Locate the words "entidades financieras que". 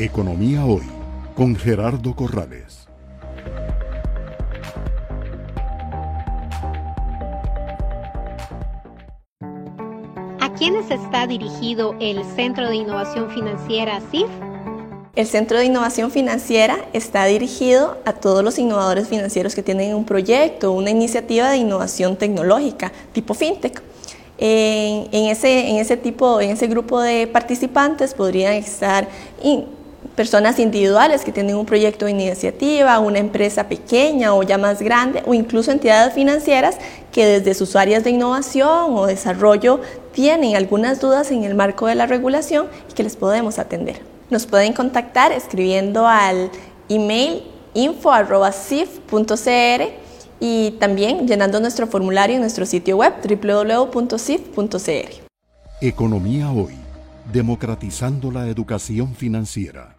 35.70-37.24